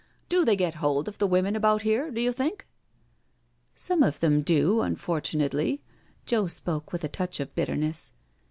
Do 0.29 0.43
they 0.45 0.55
get 0.55 0.73
hold 0.81 1.07
of 1.07 1.19
the 1.19 1.27
women 1.27 1.55
about 1.55 1.83
here, 1.83 2.09
do 2.09 2.19
you 2.21 2.31
think?"" 2.31 2.65
Some 3.75 4.01
of 4.01 4.19
them 4.19 4.41
they 4.41 4.55
do^ 4.59 4.83
unfortunately." 4.83 5.83
Joe 6.25 6.47
spoke 6.47 6.91
with 6.91 7.03
a 7.03 7.07
touch 7.07 7.39
of 7.39 7.53
bitterness. 7.53 8.13